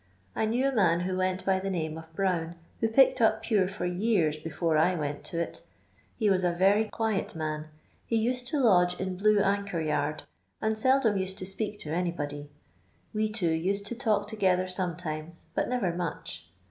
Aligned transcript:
I 0.35 0.45
knew 0.47 0.67
a 0.67 0.71
man 0.73 1.01
who 1.01 1.15
went 1.15 1.45
by 1.45 1.59
the 1.59 1.69
name 1.69 1.95
of 1.95 2.11
Brown, 2.15 2.55
who 2.79 2.87
picked 2.87 3.21
up 3.21 3.45
Pore 3.45 3.67
for 3.67 3.85
yean 3.85 4.33
before 4.43 4.75
I 4.75 4.95
went 4.95 5.23
to 5.25 5.39
It; 5.39 5.61
he 6.17 6.27
was 6.27 6.43
a 6.43 6.51
very 6.51 6.85
quiet 6.85 7.35
man; 7.35 7.67
he 8.07 8.15
used 8.15 8.47
to 8.47 8.59
lodge 8.59 8.99
in 8.99 9.15
Blue 9.15 9.39
Anchor 9.41 9.79
yard, 9.79 10.23
ud 10.59 10.75
seldom 10.75 11.17
used 11.17 11.37
to 11.37 11.45
speak 11.45 11.77
to 11.81 11.91
anybody. 11.91 12.49
We 13.13 13.29
two 13.29 13.51
Qicd 13.51 13.85
to 13.85 13.95
talk 13.95 14.27
together 14.27 14.65
sometimes, 14.65 15.45
but 15.53 15.69
never 15.69 15.93
much. 15.93 16.47